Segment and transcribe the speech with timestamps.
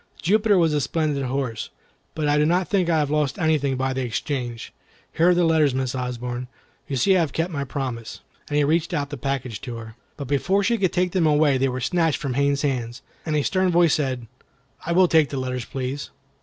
[0.19, 1.69] Jupiter was a splendid horse,
[2.15, 4.73] but I do not think I lost anything by the exchange.
[5.13, 6.47] Here are the letters, Miss Osborne;
[6.87, 9.95] you see I have kept my promise," and he reached out the package to her.
[10.17, 13.69] But before she could take them they were snatched from Haines's hand, and a stern
[13.69, 14.25] voice said,
[14.83, 16.09] "I will take the letters, please."